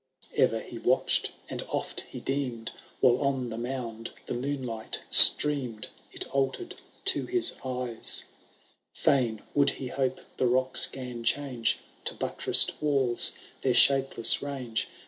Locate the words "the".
3.49-3.57, 4.25-4.33, 10.37-10.47